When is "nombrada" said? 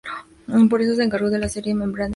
1.75-1.99